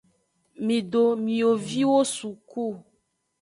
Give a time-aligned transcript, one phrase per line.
[0.65, 2.65] Mido mioviwo suku.